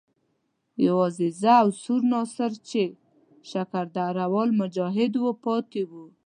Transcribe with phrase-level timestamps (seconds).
[0.87, 2.81] یوازې زه او سور ناصر چې
[3.49, 6.05] شکر درده وال مجاهد وو پاتې وو.